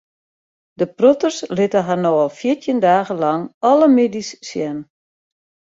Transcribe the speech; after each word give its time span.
De 0.81 0.87
protters 1.01 1.37
litte 1.59 1.83
har 1.89 2.01
no 2.07 2.13
al 2.23 2.33
fjirtjin 2.39 2.83
dagen 2.87 3.23
lang 3.27 3.45
alle 3.73 3.93
middeis 3.97 4.35
sjen. 4.51 4.77